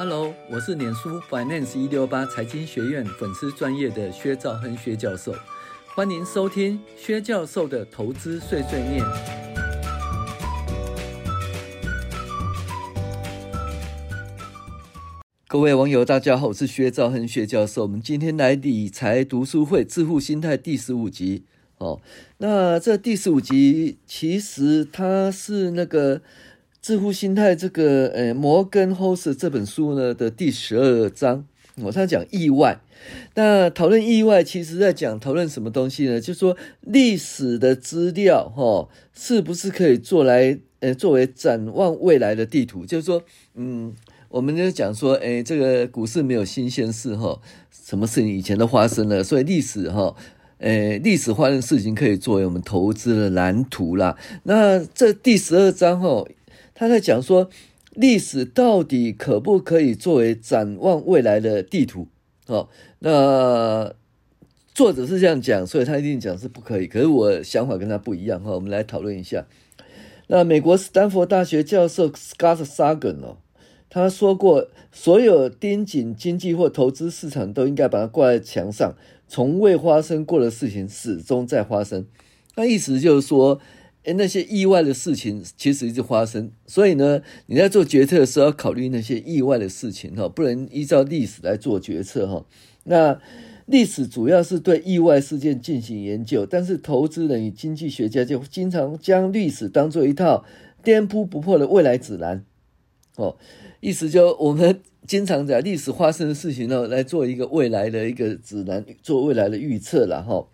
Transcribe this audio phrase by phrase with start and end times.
[0.00, 5.34] Hello，我是脸书 Finance 一六八财经学院粉丝专业的薛兆亨薛教授，
[5.96, 9.04] 欢迎收听薛教授的投资碎碎念。
[15.48, 17.82] 各位网友，大家好，我是薛兆亨薛教授。
[17.82, 21.42] 我们今天来理财读书会致富心态第十五集。
[21.78, 22.00] 哦，
[22.36, 26.22] 那这第十五集其实它是那个。
[26.80, 31.44] 致富心态这个，呃，摩根霍斯这本书呢的第十二章，
[31.82, 32.80] 我他讲意外。
[33.34, 36.20] 那讨论意外，其实在讲讨论什么东西呢？
[36.20, 42.86] 就是说历史的资料，哈，是不是可以做来，呃，作为展望未来的地图？
[42.86, 43.22] 就是说，
[43.54, 43.92] 嗯，
[44.28, 47.40] 我们就讲说，哎，这个股市没有新鲜事，哈，
[47.70, 50.14] 什么事情以前都发生了，所以历史，哈，
[50.58, 54.16] 呃，历史发生的事情可以作为我们投资的蓝图啦。
[54.44, 56.24] 那这第十二章，哈。
[56.78, 57.50] 他在讲说，
[57.94, 62.06] 历史到底可不可以作为展望未来的地图？
[62.46, 62.68] 哦，
[63.00, 63.92] 那
[64.72, 66.86] 作者是这样讲，所以他一定讲是不可以。
[66.86, 69.44] 可是我想法跟他不一样哈，我们来讨论一下。
[70.28, 73.38] 那美国斯坦福大学教授 Scott Sagan 哦，
[73.90, 78.94] 他说过，所有盯紧经济或投资市场都应该把它挂在墙上，
[79.26, 82.06] 从未发生过的事情始终在发生。
[82.54, 83.60] 那意思就是说。
[84.08, 92.46] 诶，那些意外的事情其实一直发生，所以呢，你在做决策的时候要考虑那些意外的事情哈，不能依照历史来做决策哈。
[92.84, 93.20] 那
[93.66, 100.46] 历史主要是对意外事件进行研究，但是投资人与经济学家就经常将历史当做一套
[100.82, 102.46] 颠扑不破的未来指南
[103.16, 103.36] 哦。
[103.80, 110.48] 意思就我们经常讲历史发生的事情呢，来做一个未来的一个指南，做未来的预测了哈。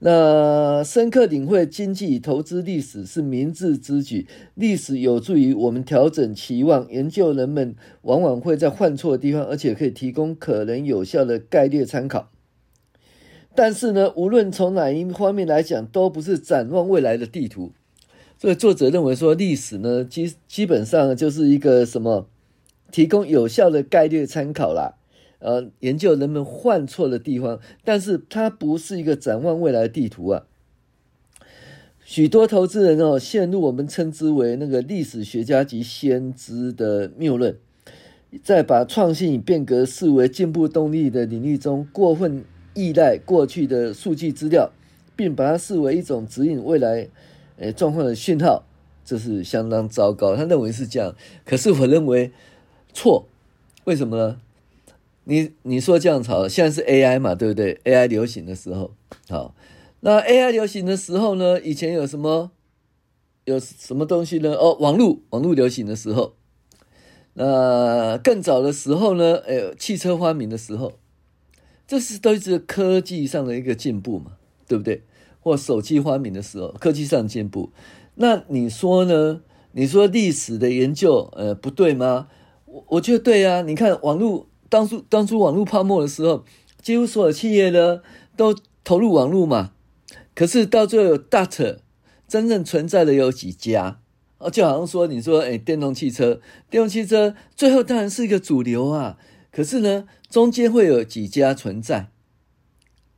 [0.00, 4.28] 那深刻领会经济投资历史是明智之举。
[4.54, 12.30] 历史有助于我们调整期望，研究人们往往会在犯错的地方，而且可以提供可能有效的概率参考。
[13.56, 17.72] 但是呢，无论从哪一方面来讲，都不是展望未来的地图。
[18.36, 22.28] 所以作者认为说，历史呢，基基本上就是一个什么，
[22.92, 24.97] 提供有效的概率参考啦。
[25.40, 30.44] 呃，研究人们犯错的地方，但是它不是一个展望未来的地图啊。
[32.04, 37.56] 许多投资人哦，陷入我们称之为那个历史学家及先知的谬论，
[38.42, 42.44] 在把创新与变革视为进步动力的领域中，过分
[42.74, 44.72] 依赖过去的数据资料，
[45.14, 47.08] 并把它视为一种指引未来
[47.58, 48.64] 呃状况的讯号，
[49.04, 50.34] 这是相当糟糕。
[50.34, 52.32] 他认为是这样，可是我认为
[52.94, 53.28] 错，
[53.84, 54.40] 为什么呢？
[55.30, 58.94] 你你说降潮，现在是 AI 嘛，对不对？AI 流行的时候，
[59.28, 59.54] 好，
[60.00, 61.60] 那 AI 流行的时候呢？
[61.60, 62.50] 以前有什么
[63.44, 64.54] 有什么东西呢？
[64.54, 66.32] 哦，网络网络流行的时候，
[67.34, 69.42] 那更早的时候呢？
[69.46, 70.94] 哎，汽车发明的时候，
[71.86, 75.02] 这是都是科技上的一个进步嘛，对不对？
[75.40, 77.70] 或手机发明的时候，科技上进步。
[78.14, 79.42] 那你说呢？
[79.72, 82.28] 你说历史的研究，呃，不对吗？
[82.64, 83.60] 我我觉得对啊。
[83.60, 84.48] 你看网络。
[84.68, 86.44] 当初当初网络泡沫的时候，
[86.82, 88.02] 几乎所有企业呢
[88.36, 89.72] 都投入网络嘛。
[90.34, 91.78] 可是到最后有 dot
[92.28, 94.00] 真正存在的有几家？
[94.38, 96.40] 哦，就好像说你说，哎，电动汽车，
[96.70, 99.18] 电动汽车最后当然是一个主流啊。
[99.50, 102.10] 可是呢，中间会有几家存在，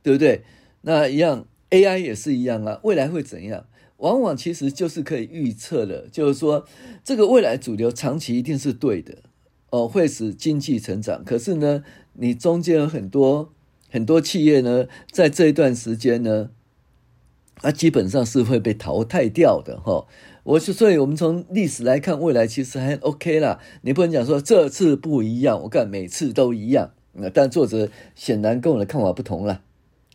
[0.01, 0.43] 对不对？
[0.81, 2.79] 那一样 AI 也是一样啊。
[2.83, 3.67] 未来会怎样？
[3.97, 6.65] 往往其实就是可以预测的，就是说
[7.03, 9.19] 这个未来主流长期一定是对的。
[9.71, 11.23] 哦，会使经济成长。
[11.23, 11.83] 可是呢，
[12.13, 13.51] 你中间有很多
[13.89, 16.51] 很多企业呢，在这一段时间呢，
[17.55, 20.05] 它基本上是会被淘汰掉的哈。
[20.43, 23.59] 我是所以，我们从历史来看，未来其实还 OK 啦。
[23.83, 26.91] 你不能讲说这次不一样，我看每次都一样。
[27.13, 29.61] 那但作者显然跟我的看法不同了。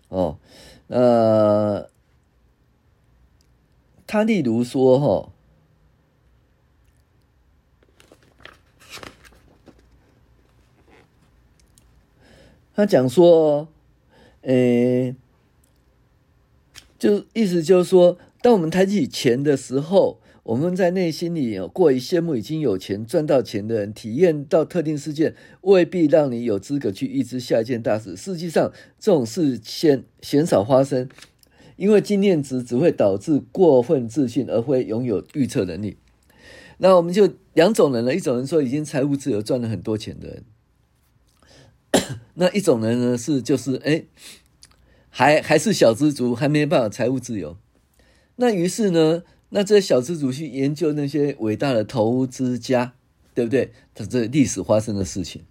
[0.09, 0.39] 哦，
[0.89, 1.89] 呃，
[4.06, 5.33] 他例如说哈。
[12.77, 13.69] 他讲说，
[14.43, 15.17] 诶，
[16.99, 28.15] 就意思就是说，当我们谈起钱的时候，我们在内心里有过于羡慕已经有钱赚到钱的人，体验到特定事件，未必让你有资格去预知下一件大事。
[28.15, 28.71] 实际上，
[29.01, 31.09] 这种事先鲜少发生，
[31.77, 35.97] 因为经验值只会导致过分自信，而非拥有预测能力。
[36.77, 40.45] 那我们就两种人了，一种人说已经财务自由赚了很多钱的人。
[42.38, 44.04] 那一种人呢，是就是哎，
[45.10, 47.56] 还还是小资族，还没办法财务自由。
[48.36, 52.94] 那于是呢，那这些小资族去研究那些伟大的投资家，
[53.34, 53.72] 对不对？
[53.94, 55.42] 它这历史发生的事情。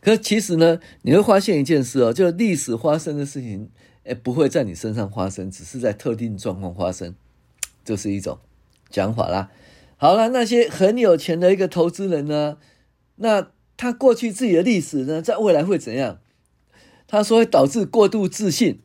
[0.00, 3.70] 可其实呢，你会发现一件事哦，就历史发生的事情，
[4.04, 7.14] 诶，不会在你身上发生，只是在特定状况发生，
[7.84, 8.38] 这是一种
[8.88, 9.50] 讲法啦。
[9.96, 12.58] 好了，那些很有钱的一个投资人呢，
[13.16, 16.20] 那他过去自己的历史呢，在未来会怎样？
[17.06, 18.80] 他说会导致过度自信，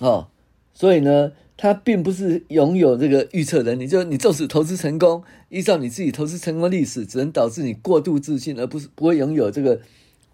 [0.00, 0.28] 哦，
[0.74, 9.80] 所以呢，他并不是拥有这个预测能力，就你纵使投资成功，依照你自己投资成功历史，只能导致你过度自信，而不是不会拥有这个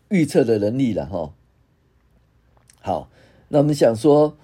[0.09, 1.35] 预测的能力了哈、
[2.81, 3.11] 好，
[3.49, 4.37] 那我们想说，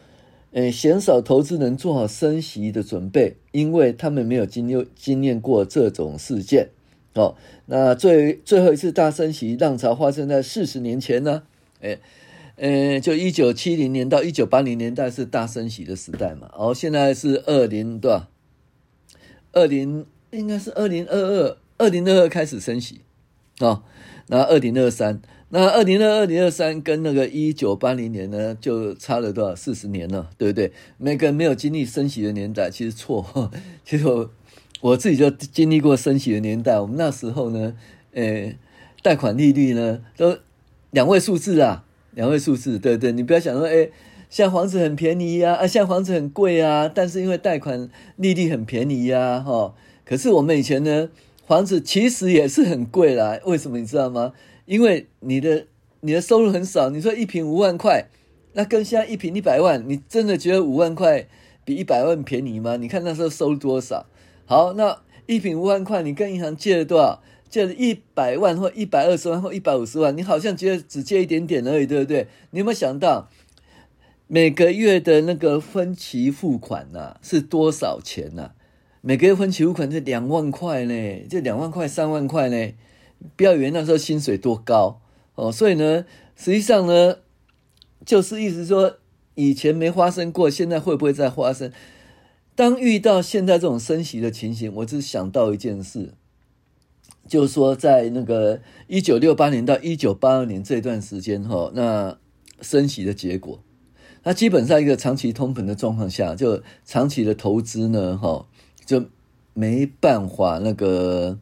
[0.53, 6.69] 呃，鲜少投资人做好升息的准备，因为他们没有经历经验过这种事件。
[7.15, 11.43] 哦，那最最后一次大升息浪潮发生在四十年前呢？
[11.81, 12.01] 诶
[12.57, 18.29] 呃，就一九七零年到一九八零年代是大升息的时代嘛，然后现在是二零对吧？
[19.53, 23.01] 二零应该是二零二二，二零二二开始升息
[23.59, 23.83] 啊，
[24.29, 29.57] 那二零二三，那二零二二零二三跟那个一九八零年呢，就差了多少？
[29.57, 30.73] 四十年了，对不对？
[30.97, 33.51] 每个没有经历升息的年代，其实错，
[33.85, 34.31] 其实我
[34.85, 37.75] 我自己就经历过升息的年代，我们那时候呢，
[38.13, 38.53] 呃，
[39.03, 40.37] 贷款利率呢都
[40.91, 41.87] 两位数字啊。
[42.11, 43.89] 两位数字，对对，你不要想说，哎，
[44.29, 51.09] 现在房子很便宜呀，啊，现在房子很贵啊，但是因为贷款利率很便宜呀，哈，可是我们以前呢，
[51.47, 54.33] 房子其实也是很贵啦，为什么你知道吗？
[54.67, 55.67] 因为你的
[56.03, 58.05] 你的收入很少，你说一平五万块，
[58.53, 61.27] 那跟现在一平一百万，你真的觉得五万块
[61.65, 62.77] 比一百万便宜吗？
[62.77, 64.07] 你看那时候收入多少？
[64.47, 67.23] 好，那一品五万块，你跟银行借了多少？
[67.49, 72.27] 借了一百万或一百二十万或一百五十万，你好像觉得只借一点点而已，对不对？
[72.51, 73.29] 你有没有想到
[74.27, 78.55] 每个月的那个分期付款呢、啊、是多少钱呢、啊？
[79.03, 82.73] 每个月分期付款是两万块呢，就两万块、三万块呢。
[83.37, 85.01] 不要以为那时候薪水多高
[85.37, 86.05] 哦，所以呢，
[86.35, 87.19] 实际上呢，
[88.05, 88.97] 就是意思说
[89.37, 91.71] 以前没发生过，现在会不会再发生？
[92.55, 96.15] 当遇到现在这种升息的情形，我只想到一件事。
[97.27, 102.19] 就是说，在那个一九六八年到一九八二年这段时间，哈，那
[102.61, 103.63] 升息的结果，
[104.25, 108.47] 那基本上一个长期通膨的状况下，就长期的投资呢，哈，
[108.85, 109.07] 就
[109.55, 111.39] 没办法那个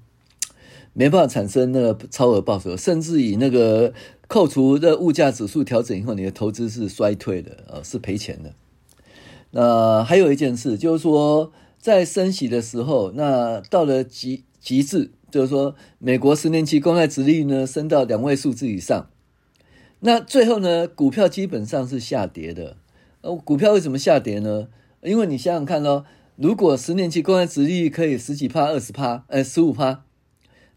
[0.93, 3.93] 没办法产生那个超额报酬，甚至以那个
[4.29, 8.55] 扣除的物价指数调整以后，你的投资是衰退的，呃，是赔钱的。
[9.53, 15.13] 那还有一件事，就是说在升息的时候，那到了极极致。
[15.31, 19.09] 就是说，美国十年期公债殖利率呢升到两位数字以上，
[20.01, 22.77] 那最后呢，股票基本上是下跌的。
[23.23, 24.69] 呃，股票为什么下跌呢？
[25.01, 26.05] 因为你想想看哦，
[26.37, 30.05] 如果十年期公债殖利率可以十几趴、二十趴、呃十五趴，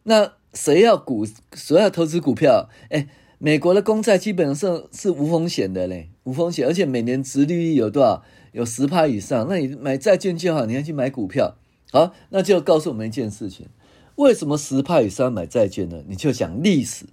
[0.04, 2.70] 那谁要股谁要投资股票？
[2.90, 3.10] 哎，
[3.46, 8.24] 美国的公债基本上是无风险的嘞，无风险，而且每年殖利率有多少？
[8.54, 11.56] 有十趴以上，那你买债券就好，你要去买股票。
[11.92, 13.68] 好，那就告诉我们一件事情。
[14.16, 16.04] 为什么十趴以上买债券呢？
[16.08, 17.06] 你就讲历史，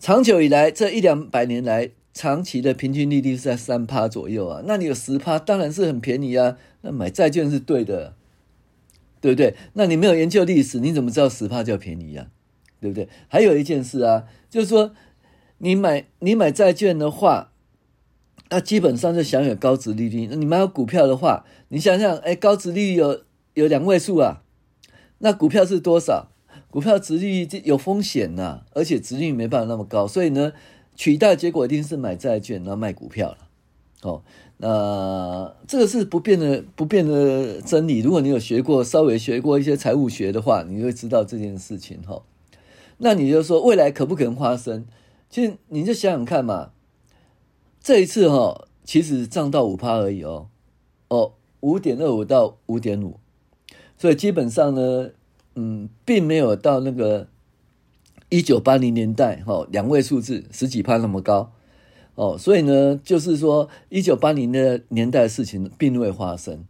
[0.00, 4.64] 长久以来这一两百年来，长期的平均利率是在三趴左右啊。
[4.66, 6.56] 那你有十趴，当然是很便宜啊。
[6.80, 8.16] 那买债券是对的，
[9.20, 9.54] 对不对？
[9.74, 12.26] 那你没有研究历史，你怎么知道十趴叫便宜啊？
[12.80, 13.08] 对不对？
[13.28, 14.92] 还有一件事啊，就是说
[15.64, 17.52] 你买你买债券的话，
[18.50, 20.26] 那基本上就享有高值利率。
[20.28, 23.20] 那你买股票的话，你想想，哎，高值利率有
[23.54, 24.42] 有两位数啊。
[25.18, 26.30] 那股票是多少？
[26.68, 30.52] 股票值利率有风险呐、而且值利率没办法那么高，所以呢，
[30.96, 33.38] 取代结果一定是买债券，然后卖股票了。
[34.02, 34.22] 哦，
[34.56, 38.00] 那这个是不变的不变的真理。
[38.00, 42.22] 如果你有学过，稍微学过一些财务学的话，你会知道这件事情哈、哦。
[42.98, 44.84] 那你就说未来可不可能发生？
[45.32, 46.72] 其实你就想想看嘛，
[47.80, 50.50] 这一次哈、哦，其实涨到五趴而已哦，
[51.08, 53.18] 哦，五点二五到五点五。
[53.96, 55.10] 所以基本上呢，
[55.54, 57.28] 嗯，并没有到那个
[58.28, 61.50] 一九八零年代哈两位数字十几趴那么高。
[62.14, 66.66] 哦，所以呢，就是说一九八零的年代的事情并未发生，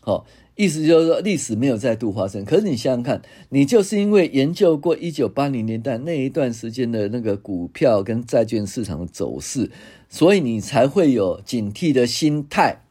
[0.00, 0.24] 好，
[0.56, 2.44] 意思就是说历史没有再度发生。
[2.44, 9.70] 可是你想想看，你就是因为研究过一九八零年代那一段时间的那个股票跟债券市场的走势，
[10.08, 12.82] 所以你才会有警惕的心态。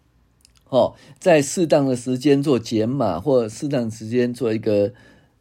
[0.70, 4.92] 哦，在适当的时间做减码，或适当时间做一个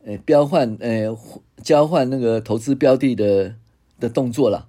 [0.05, 1.17] 呃标换呃
[1.63, 3.55] 交换那个投资标的的
[3.99, 4.69] 的动作了。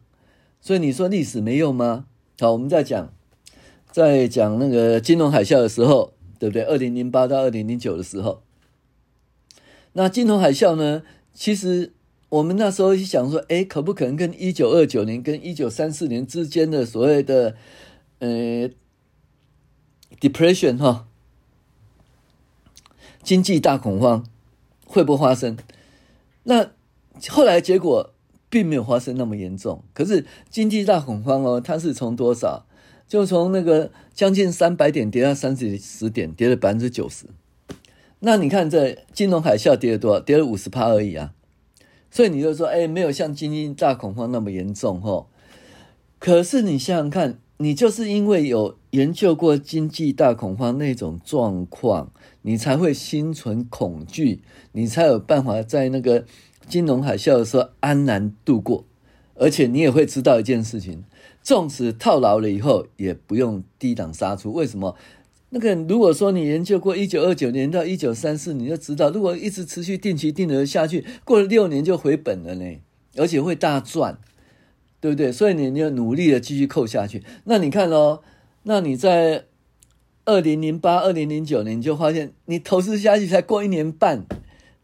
[0.62, 2.06] 所以你说历史没用吗？
[2.40, 3.14] 好，我们再讲，
[3.92, 6.13] 在讲那个金融海啸的时候，
[6.44, 6.64] 对不对？
[6.64, 8.44] 二零零八到二零零九的时候，
[9.94, 11.02] 那金融海啸呢，
[11.34, 11.94] 其实
[12.28, 17.56] 我们那时候一想说，哎，可不可能跟一九二九年跟一九三四年之间的所谓的
[18.20, 18.70] 呃
[20.20, 21.08] depression 哈，
[23.22, 24.26] 经济大恐慌
[24.86, 25.58] 会不会发生？
[26.44, 26.72] 那
[27.30, 28.14] 后来结果
[28.50, 29.82] 并没有发生那么严重。
[29.94, 32.66] 可是经济大恐慌哦，它是从多少？
[33.08, 37.26] 就从那个将近三百点跌到三十十点，跌了百分之九十。
[38.20, 40.20] 那你看这金融海啸跌了多少？
[40.20, 41.34] 跌了五十趴而已啊。
[42.10, 45.30] 所以你就说，哎，没有像经济大恐慌那么严重吼。
[46.20, 52.12] 可是你想想看，你就是因为有研究过经济大恐慌那种状况，
[52.44, 54.42] 你才会心存恐惧，
[54.72, 56.26] 你才有办法在那个
[56.68, 58.86] 金融海啸的时候安然度过。
[59.36, 61.04] 而且你也会知道一件事情。
[61.42, 64.54] 纵使套牢了以后，也不用低档杀出。
[64.54, 64.96] 为什么？
[65.50, 72.80] 那个如果说你研究过一九二九年到一九三四，你就知道，如果一直持续定期定额下去，过了六年就回本了呢，
[73.18, 74.18] 而且会大赚，
[75.00, 75.32] 对不对？
[75.32, 77.22] 所以你你要努力的继续扣下去。
[77.44, 78.22] 那你看哦，
[78.64, 79.46] 那你在
[80.26, 84.26] 二零零八、二零零九年，你就发现你投资下去才过一年半，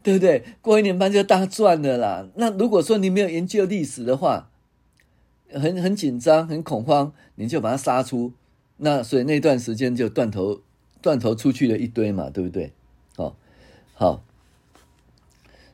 [0.02, 0.42] 对不对？
[0.62, 2.28] 过一年半就大赚了啦。
[2.36, 4.50] 那如果说你没有研究历史的话，
[5.52, 8.32] 很很紧张，很恐慌，你就把它杀出，
[8.78, 10.62] 那所以那段时间就断头
[11.02, 12.72] 断头出去了一堆嘛，对不对？
[13.16, 13.36] 好，
[13.94, 14.22] 好，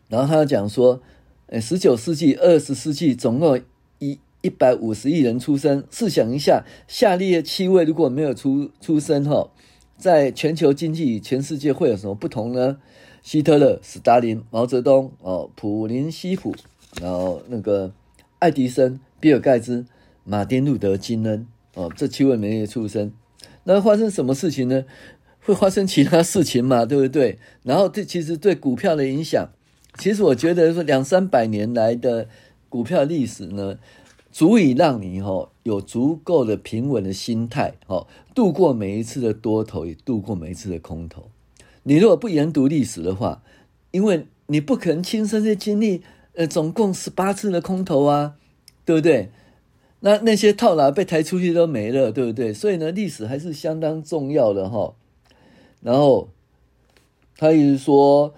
[0.09, 1.01] 然后他讲说，
[1.47, 3.61] 呃，十九世纪、二十世纪总共
[3.99, 9.51] 一一百五十亿人出生，试想一下，下列七位如果没有出出生哈，
[9.97, 12.79] 在全球经济全世界会有什么不同呢？
[13.27, 16.55] 希特勒、斯大林、毛泽东、哦，普林西普，
[17.03, 17.93] 然后那个
[18.39, 19.01] 爱迪生。
[19.19, 19.85] 比尔盖茨、
[20.23, 23.11] 马丁路德金恩，哦，这七位没有出生，
[23.65, 24.85] 那发生什么事情呢？
[25.41, 26.87] 会发生其他事情嘛？
[26.87, 27.41] 对不对？
[27.65, 29.49] 然后这其实对股票的影响，
[29.99, 32.29] 其实我觉得说两三百年来的
[32.69, 33.77] 股票历史呢，
[34.31, 41.29] 足以让你哈有足够的平稳的心态，哈，度过每一次的多头，也度过每一次的空头。
[41.87, 43.43] 你如果不研读历史的话，
[43.91, 46.03] 因为你不可能亲身去经历，
[46.35, 48.37] 呃，总共十八次的空头啊。
[48.87, 49.31] 对不对？
[49.99, 52.55] 那那些套牢被抬出去都没了，对不对？
[52.55, 54.95] 所以呢，历史还是相当重要的哈。
[55.81, 56.29] 然后
[57.37, 58.33] 他一直说，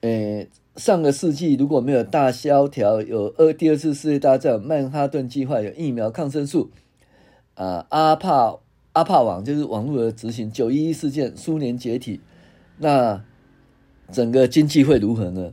[0.00, 6.70] 诶，上个世纪如果没有大萧条，有二第二次世界大战，曼哈顿计划，有疫苗、抗生素，
[7.52, 8.56] 啊，阿帕
[8.94, 12.22] 阿帕网就是网络的执行，九一一事件，苏联解体，
[12.82, 13.22] 那
[14.10, 15.52] 整个经济会如何呢？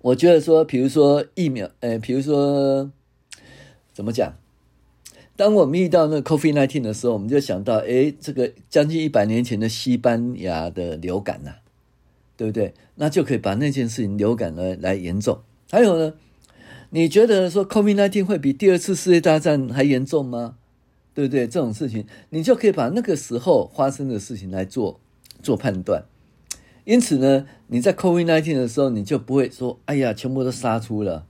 [0.00, 2.90] 我觉得说，比如说疫苗，呃，比如说
[3.92, 4.32] 怎么讲？
[5.36, 11.56] 当我们遇到那个 COVID-19 的时候，我们就想到，哎，这个将近一百年前的西班牙的流感呐、
[12.38, 12.72] 对不对？
[12.94, 15.42] 那就可以把那件事情流感来来严重。
[15.70, 16.14] 还有呢，
[16.90, 20.56] 你觉得说 COVID-19 会比第二次世界大战还严重吗？
[21.12, 21.46] 对不对？
[21.46, 25.00] 这种事情，你就可以把那个时候发生的事情来做
[25.44, 26.06] 做判断。
[26.84, 31.26] 因此呢，你在 COVID nineteen 的时候，你就不会说：“哎呀，全部都杀出了，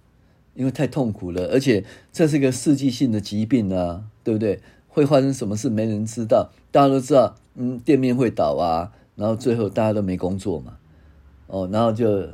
[0.54, 4.60] 因为太痛苦了，而且这是一个世纪性的疾病啊，对不对？
[4.88, 10.76] 会发生什么事没人知道，大家都知道，嗯，店面会倒啊，然后最后大家都没工作嘛，
[11.46, 12.28] 哦，然后就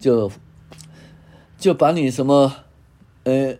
[0.00, 0.30] 就
[1.56, 2.52] 就把你什么，
[3.24, 3.56] 呃，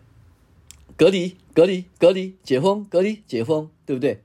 [0.97, 4.23] 隔离、隔离、隔离、解封、隔离、解封，对不对？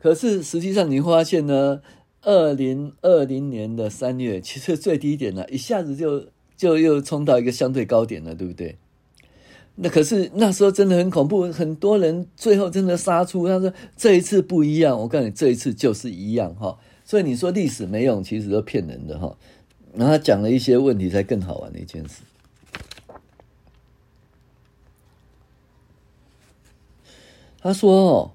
[0.00, 1.80] 可是实际上你发现呢。
[2.22, 6.26] 二零二零年的三月，其实最低点了，一下子就
[6.56, 8.76] 就又冲到一个相对高点了，对不对？
[9.76, 13.46] 那可是那时候真的很恐怖，很多人最后真的杀出。
[13.46, 16.76] 他说这一次不一样，我告诉你，这一次就是一样哈。
[17.04, 19.38] 所以你说历史没用，其实都骗人的哈。
[19.94, 22.22] 然后他讲了一些问题，才更好玩的一件事。
[27.60, 28.30] 他说哦。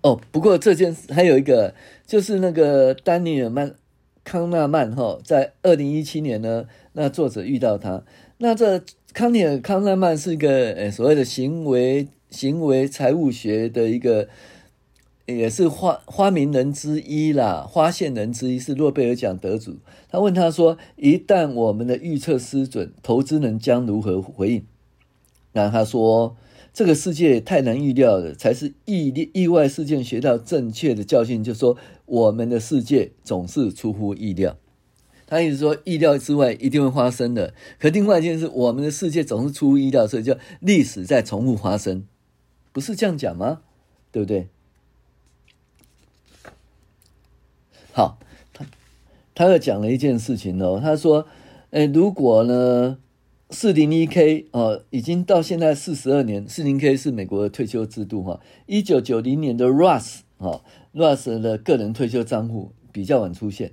[0.00, 1.74] 哦，不过这件事还有一个，
[2.06, 3.74] 就是那个丹尼尔曼
[4.22, 8.04] 康纳曼哈，在二零一七年呢，那作者遇到他，
[8.38, 8.80] 那这
[9.12, 14.28] 康尼尔康纳曼是一个呃所谓的行为行为财务学的一个，
[15.26, 19.78] 也是发发明人之一啦，发现人之一，是诺贝尔奖得主。
[20.08, 24.64] 他问他说：“一旦我们的预测失准，投资人将如何回应？”
[25.54, 26.36] 那他说。
[26.78, 31.42] 这个世界太难预料了，才是意意外事件学到正确的教训。
[31.42, 34.56] 就是说，我们的世界总是出乎意料。
[35.26, 37.52] 他意思说，意料之外一定会发生的。
[37.80, 42.06] 可另外一件事，我们的世界总是出乎意料，所以叫历史在重复发生，
[42.70, 43.62] 不是这样讲吗？
[44.12, 44.46] 对不对？
[47.90, 48.20] 好，
[48.54, 48.64] 他
[49.34, 51.26] 他又讲了一件事情哦，他说，
[51.72, 52.98] 哎，如果呢，
[53.50, 60.62] 四零一 K 哦，已经到现在四十二年，四零 K 是美国的退休制度哈，一九九零年的 Roth 哈
[60.94, 63.72] ，Roth 的个人退休账户比较晚出现。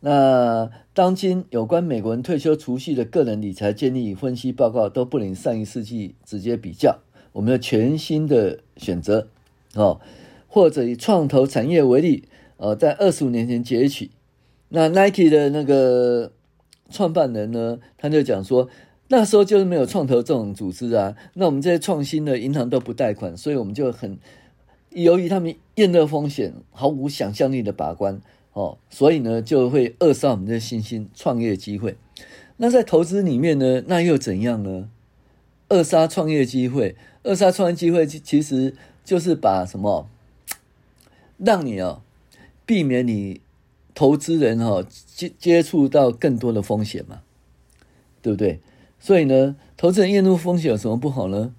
[0.00, 6.98] 那当今有关美国人退休储蓄的个人理财建议分析报告都不能上一世纪直接比较，
[7.32, 9.28] 我们有全新的选择
[9.74, 10.00] 哦，
[10.48, 12.24] 或者以创投产业为例，
[12.56, 14.10] 呃，在二十五年前截取，
[14.70, 16.32] 那 Nike 的那个
[16.90, 18.68] 创办人呢，他就讲说，
[19.08, 24.18] 那时候就是没有创投这种组织啊，那我们这些创新的银行都不贷款，所以我们就很
[24.90, 28.20] 由于他们厌恶风险，毫无想象力的把关。
[28.54, 31.96] 哦，所以呢，就会扼杀我们的新兴创业机会。
[32.56, 34.88] 那在投资里面呢，那又怎样呢？
[35.68, 38.74] 扼杀创业机会，扼杀创业机会，其实
[39.04, 40.08] 就是把什么，
[41.36, 42.02] 让你啊，
[42.66, 43.40] 避免你
[43.94, 44.84] 投资人哈
[45.14, 47.20] 接接触到更多的风险嘛，
[48.20, 48.58] 对不对？
[49.00, 51.54] 所以呢，投资人厌恶风险有什么不好呢？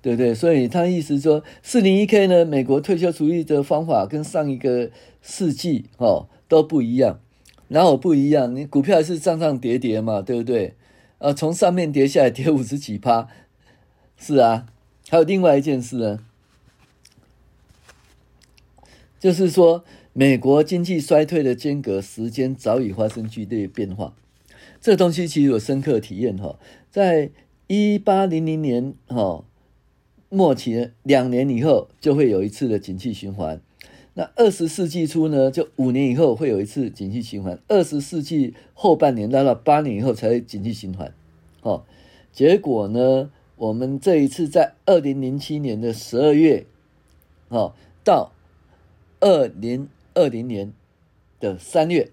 [0.00, 0.34] 对不对？
[0.34, 7.20] 所以他意思说，四零一 K 呢，美国退休储蓄的方法跟上一个世纪哦都不一样，
[7.66, 10.74] 然后不一样，你股票还是涨涨跌跌嘛，对不对？
[11.18, 13.28] 呃，从上面跌下来，跌五十几趴，
[14.16, 14.66] 是啊。
[15.08, 16.20] 还有另外一件事呢，
[19.18, 24.14] 就是说，美国经济衰退的间隔时间早已发生剧烈变化，
[24.80, 26.58] 这东西其实有深刻体验哈，
[26.90, 27.30] 在
[27.66, 29.44] 一八零零年哈。
[30.30, 33.62] 末期两年以后就会有一次的景气循环，
[34.12, 41.14] 那二十世纪初呢，就五年以后会有一次景气循环，二十世纪后半年到了八年以后才会景气循环，
[41.62, 41.86] 哦，
[42.30, 46.66] 结果呢，我们这一次在二零零七年的十二月，
[47.48, 47.72] 哦，
[48.04, 48.32] 到
[49.20, 50.74] 二零二零年
[51.40, 52.10] 的三月，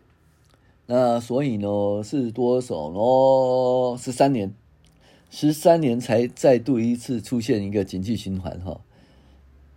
[0.88, 3.98] 那所以呢是多少呢？
[3.98, 4.54] 十三年。
[5.32, 8.80] 十三年才再度一次出现一个景气循环哈，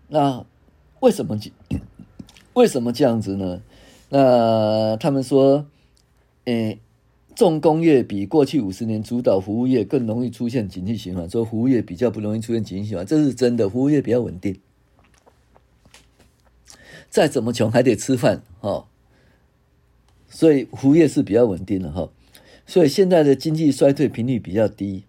[0.07, 0.47] 那
[1.01, 1.37] 为什么
[2.55, 3.61] 为什么这样子呢？
[4.11, 5.67] 那他们说，
[6.45, 6.79] 诶，
[7.35, 14.61] 重工业比过去五十年主导服务业更容易出现景气循环，说服务业比较不容易出现景气循环，这是真的，服务业比较稳定，
[17.11, 18.87] 再怎么穷还得吃饭哈，
[20.29, 22.11] 所以服务业是比较稳定的哈，
[22.67, 25.05] 所以现在的经济衰退频率比较低。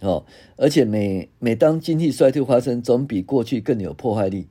[0.00, 4.48] 哦，而且每每当经济衰退发生，总比过去更有破坏力。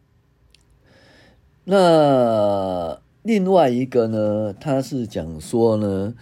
[1.65, 6.15] 那另外一个呢，他是讲说呢，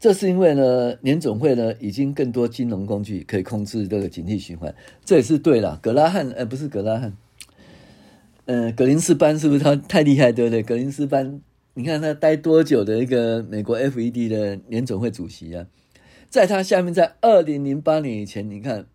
[0.00, 5.78] 这是因为呢，联总会呢已经更多金融工具可以控制这个经济循环，这也是对了。
[5.80, 7.16] 格拉汉，呃，不是格拉汉，
[8.46, 10.62] 呃，格林斯潘是不是他太厉害，对不对？
[10.64, 11.40] 格林斯潘，
[11.74, 15.66] 你看他待多久的一个美国 FED 的联总会主席啊？
[16.30, 18.86] 在他下面，在二零零八年以前，你看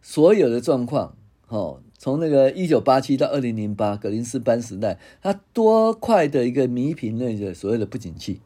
[0.00, 1.16] 所有的状况，
[1.48, 8.40] 哦，从那个一九八七到二零零八格林斯潘时代，他多快的一个弥平那个所谓的不景气，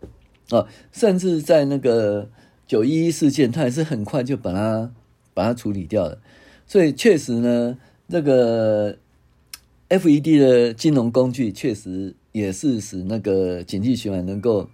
[0.50, 2.30] 哦，甚至在那个
[2.66, 4.92] 九一一事件，他也是很快就把它
[5.34, 6.18] 把它处理掉了。
[6.66, 7.78] 所以确实呢，
[8.08, 8.96] 这个
[9.90, 14.68] FED 的金融工具确实也是使那个经济循环能够。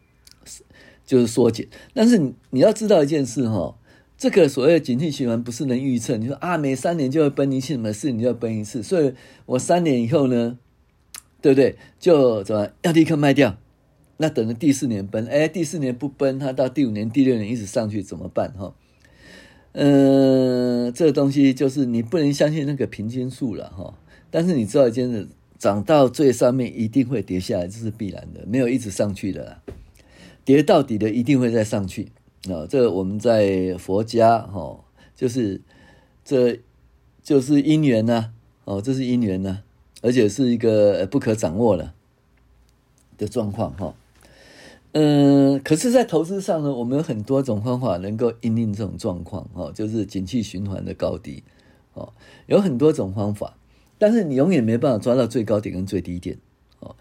[1.04, 2.18] 就是缩减，但是
[2.50, 3.74] 你要知道一件事哈，
[4.18, 6.18] 这个所谓的景气循环不是能预测。
[6.18, 9.14] 你说啊，每三年就会崩一次，每四年就要崩一次，所以
[9.46, 10.58] 我三年以后呢，
[11.40, 11.76] 对不对？
[11.98, 13.56] 就怎么要立刻卖掉？
[14.18, 18.52] 那等着第四年崩，哎，第四年不崩，它到第五年、第六年一直上去怎么办？
[18.52, 18.74] 哈，
[19.72, 23.94] 嗯，这个东西就是你不能相信那个平均数了哈。
[24.30, 25.26] 但是你知道一件事，
[25.58, 29.62] 涨到最上面一定会跌下来，这是必然的，没有一直上去的啦。
[30.44, 32.10] 跌到底的一定会再上去
[32.48, 32.64] 啊！
[32.66, 34.82] 这我们在佛家哈，
[35.14, 35.60] 就是
[36.24, 36.60] 这
[37.22, 38.30] 就是因缘呐，
[38.64, 39.58] 哦，这是因缘呐，
[40.00, 41.92] 而且是一个不可掌握的
[43.18, 43.94] 的状况哈。
[44.92, 51.42] 嗯，可是，在投资上呢，我们有很多种方法能够因应这种状况哈，就是景气循环的高低
[51.92, 52.14] 哦，
[52.46, 53.57] 有很多种方法，
[53.98, 56.38] 但是你永远没办法抓到最高点跟最低点
[56.80, 56.94] 哦。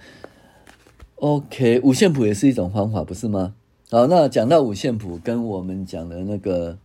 [1.15, 3.55] OK，五线谱也是一种方法，不是吗？
[3.89, 6.77] 好，那讲到五线谱，跟我们讲的那个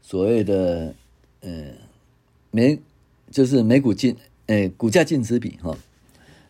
[0.00, 0.94] 所谓的
[1.40, 1.50] 呃
[2.50, 2.80] 美，
[3.30, 5.76] 就是每股净诶股价净值比哈。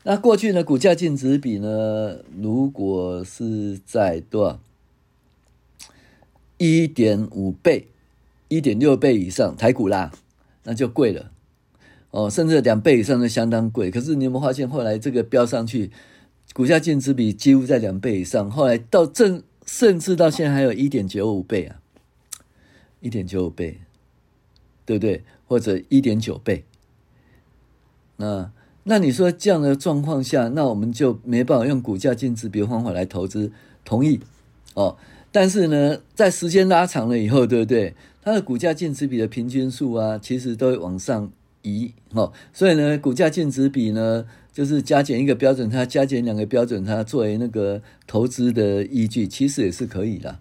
[0.04, 4.60] 那过去呢，股价净值比呢，如果是在多少
[6.58, 7.88] 一点五倍、
[8.48, 10.12] 一点六倍以上，台股啦，
[10.62, 11.31] 那就贵了
[12.12, 13.90] 哦，甚至两倍以上都相当贵。
[13.90, 15.90] 可是你有没有发现，后来这个飙上去？
[16.54, 21.80] 股价净值比几乎在两倍以上，后来到正甚至到现在还有一点九五倍啊，
[23.00, 23.80] 一点九五倍，
[24.84, 25.24] 对不对？
[25.46, 26.64] 或者一点九倍。
[28.16, 28.52] 那
[28.84, 33.50] 那你说这样的状况下，那我们就没办法用股价净值比方法来投资，
[33.82, 34.20] 同意
[34.74, 34.98] 哦。
[35.30, 37.94] 但是呢，在时间拉长了以后，对不对？
[38.20, 42.32] 它的股价净值比的平均数啊，其实都会往上移哦。
[42.52, 50.38] 所以呢，股价净值比呢，就是加减一个标准差，加减两个标准差作为那个投资的依据，其实也是可以的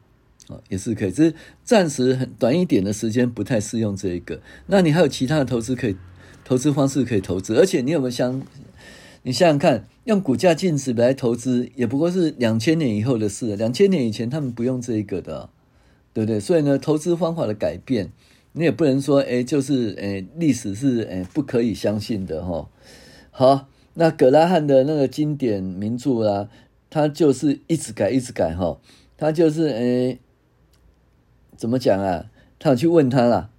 [0.47, 1.11] 哦，也是可以。
[1.11, 4.41] 只是暂时很短一点的时间不太适用这一个。
[4.67, 5.95] 那你还有其他的投资可以？
[6.43, 8.41] 投资方式可以投资，而且你有没有想？
[9.23, 13.55] 你想想看，用股价净值来投资，也不过是两千年以后的事。
[13.55, 15.49] 两千年以前，他们不用这一个的，
[16.11, 16.39] 对不对？
[16.39, 18.11] 所以呢，投资方法的改变，
[18.53, 22.69] 你也不能说，哎，就是，哎，历史是，哎，不可以相信的，哈。
[23.31, 26.49] 好，那葛拉汉的那个经典名著啦，
[26.89, 28.79] 他就是一直改，一直改，哈。
[29.17, 30.19] 他就是，哎，
[31.55, 32.25] 怎么讲啊？
[32.59, 33.49] 他有去问他啦。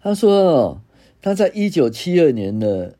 [0.00, 0.80] 他说
[1.20, 2.92] ：“他在一九七二年呢，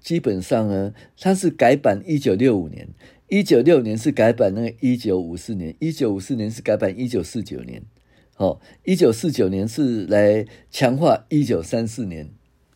[0.00, 2.88] 基本上呢，他是改版一九六五年，
[3.32, 7.82] 一九六年是改版那个一九五四年，一九五四年是改版一九四九年，
[8.36, 12.28] 哦，一九四九年是来强化一九三四年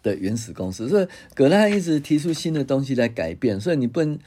[0.02, 0.88] 的原始公式。
[0.88, 4.18] 所以葛拉汉一直提出新的东西来改变，所以你不能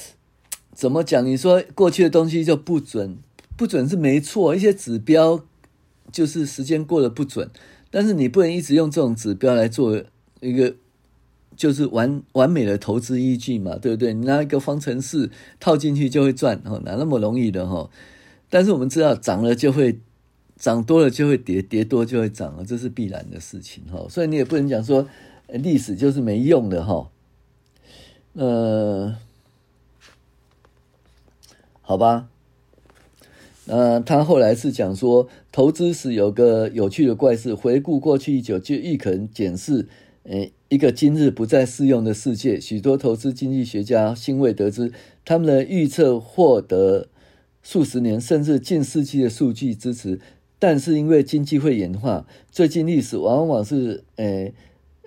[0.76, 1.24] 怎么讲？
[1.24, 3.16] 你说过去的东西就不准，
[3.56, 5.42] 不准是没错，一些指标
[6.12, 7.50] 就是时间过得不准。”
[7.90, 10.04] 但是你不能一直用这种指标来做
[10.42, 10.76] 一个，
[11.56, 14.12] 就是完完美的投资依据嘛，对不对？
[14.12, 17.88] 你拿一个方程式套进去就会赚，哦，哪那么容易的哈？
[18.50, 19.98] 但是我们知道涨了就会
[20.56, 24.06] 涨多了就会跌，跌多就会涨，这是必然的事情哈。
[24.08, 25.08] 所以你也不能讲说
[25.48, 27.10] 历史就是没用的哈。
[28.34, 29.16] 呃，
[31.80, 32.28] 好吧。
[33.66, 39.86] 呃，他后来是讲说，投资时有个有趣的怪事，回顾过去已久，就愈可能检视，
[40.24, 42.58] 诶，一个今日不再适用的世界。
[42.58, 44.90] 许多投资经济学家欣慰得知，
[45.22, 47.08] 他们的预测获得
[47.62, 50.18] 数十年甚至近世纪的数据支持，
[50.58, 54.54] 但是因为经济会演化，最近历史往往是诶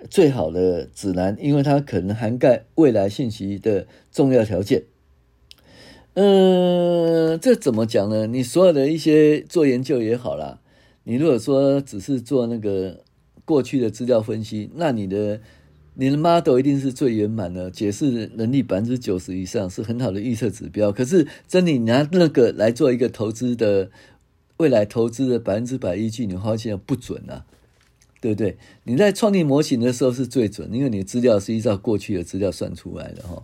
[0.08, 4.84] 最好的指南，因为它可能涵盖未来信息的重要条件。
[6.14, 8.28] 嗯，这怎么讲呢？
[8.28, 10.60] 你所有的一些做研究也好啦，
[11.02, 13.02] 你如果说只是做那个
[13.46, 15.40] 过去的资料分析，那你的
[15.94, 20.92] 你的 model 一定是最圆满的，解释能力百分之九十以上，是很好的预测指标。
[20.92, 23.90] 可是真你拿那个来做一个投资的
[24.58, 27.46] 未来投资的百分之百依据，你发现不准啊，
[28.20, 28.58] 对不对？
[28.84, 33.42] 你在创立模型的时候是最准，因为你的资料是依照过去的资料算出来的哈。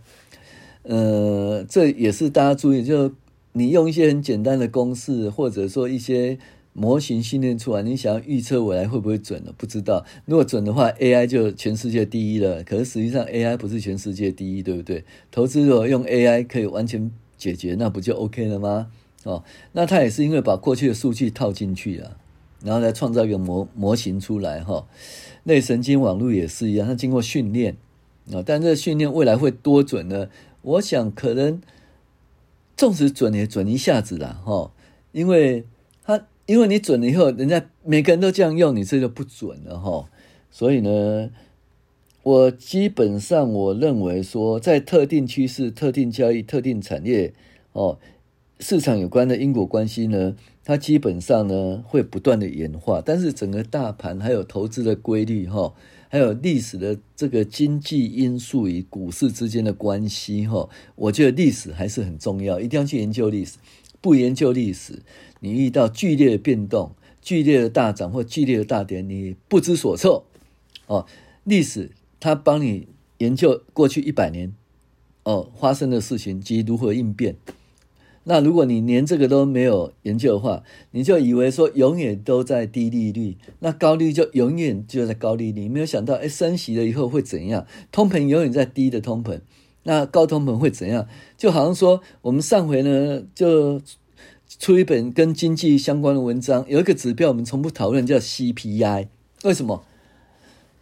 [0.82, 3.12] 呃，这也是大家注意，就
[3.52, 6.38] 你用一些很简单的公式，或者说一些
[6.72, 9.52] 模型训练出来，你想要预测未来会不会准呢？
[9.56, 10.04] 不知道。
[10.24, 12.62] 如果准的话，AI 就全世界第一了。
[12.64, 15.04] 可是实际上，AI 不是全世界第一，对不对？
[15.30, 18.90] 投资如果用 AI 可以完全解决，那不就 OK 了吗？
[19.24, 22.16] 哦，那它也是因为把过去的数据套进去了，
[22.64, 24.86] 然后来创造一个模模型出来哈。
[25.44, 27.76] 类神经网络也是一样，它经过训练
[28.32, 30.28] 啊，但这个训练未来会多准呢？
[30.62, 31.60] 我想可能，
[32.76, 34.72] 纵使准也准一下子啦，哈，
[35.12, 35.66] 因为
[36.04, 40.08] 它因为你准了以后，人家每个人都这样用，你这就不准了，哈。
[40.50, 41.30] 所以呢，
[42.22, 47.32] 我基本上我认为说，在特定趋势、特定交易、特定产业
[47.72, 47.98] 哦，
[48.60, 55.72] 市场有关的因果关系呢，它基本上呢会不断的演化，但是整个大盘还有投资的规律，哈。
[56.08, 63.56] 还有历史的这个经济因素与股市之间的关系，哈，我觉得历史还是很重要，一定要去研究历史。
[64.02, 64.98] 不研究历史，
[65.40, 70.26] 你遇到剧烈的变动、剧烈的大涨或剧烈的大跌，你不知所措。
[70.88, 71.06] 哦，
[71.44, 72.88] 历史它帮你
[73.18, 74.52] 研究过去一百年
[75.22, 77.36] 哦发生的事情及如何应变。
[78.24, 80.62] 那如果你连这个都没有研究的话，
[80.92, 85.62] 你就以为说永远都在低利率，那高利率就永远就在高利率。
[85.62, 87.66] 你没有想到，哎，升息了以后会怎样？
[87.90, 89.40] 通膨永远在低的通膨，
[89.84, 91.06] 那高通膨会怎样？
[91.36, 93.80] 就好像说，我们上回呢就
[94.58, 99.08] 出一本跟经济相关的文章，有一个指标我们从不讨论，叫 CPI。
[99.44, 99.84] 为什么？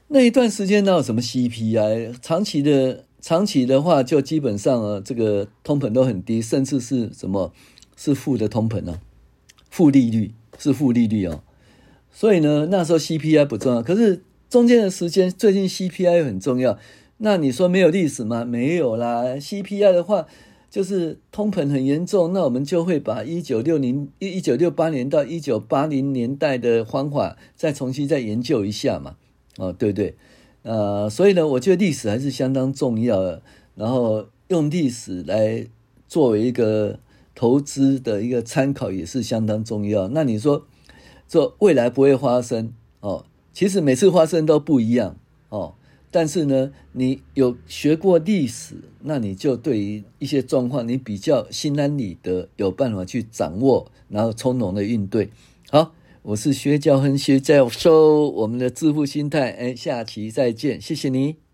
[0.08, 2.14] 那一段时间哪有什么 CPI？
[2.20, 3.04] 长期的。
[3.22, 7.52] 长期的话，就基本上啊，这个通膨都很低，甚至是什么
[7.94, 8.98] 是负的通膨呢？
[9.68, 11.42] 负利率是负利率哦。
[12.10, 16.78] 所以呢，那时候 CPI 不重要，可是中间的时间，最近 CPI 很重要。
[17.22, 18.46] 那你说没有历史吗？
[18.46, 19.24] 没有啦。
[19.36, 20.26] CPI 的话，
[20.70, 29.16] 就是通膨很严重，那我们就会把一九六零一一九六八年到一九八零年代的方法再重新再研究一下嘛。
[29.58, 30.16] 哦，对对，
[30.62, 33.42] 呃，所以呢，我觉得历史还是相当重要的。
[33.74, 35.66] 然后用历史来
[36.08, 36.98] 作为一个
[37.34, 40.08] 投资的一个参考，也是相当重要。
[40.08, 40.64] 那你说，
[41.28, 43.26] 做未来不会发生哦？
[43.52, 45.16] 其实每次发生都不一样
[45.50, 45.74] 哦。
[46.10, 55.30] 但是呢，你有学过历史，那你就对于一些状况，你比较心安理得，有办法去掌握，然后从容的应对。
[55.70, 61.49] 好，我是薛教亨薛教授，我们的致富心态，哎，下期再见，谢谢你。